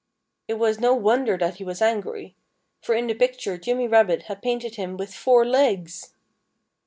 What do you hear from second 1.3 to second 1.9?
that he was